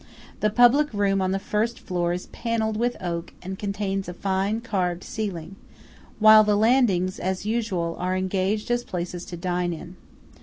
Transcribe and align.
The 0.39 0.49
public 0.49 0.91
room 0.95 1.21
on 1.21 1.29
the 1.29 1.37
first 1.37 1.79
floor 1.79 2.11
is 2.11 2.25
panelled 2.31 2.75
with 2.75 2.97
oak 2.99 3.33
and 3.43 3.59
contains 3.59 4.09
a 4.09 4.15
fine 4.15 4.59
carved 4.59 5.03
ceiling; 5.03 5.57
while 6.17 6.43
the 6.43 6.55
landings, 6.57 7.19
as 7.19 7.45
usual, 7.45 7.95
are 7.99 8.13
arranged 8.15 8.71
as 8.71 8.83
places 8.83 9.25
to 9.25 9.37
dine 9.37 9.73
in. 9.73 9.95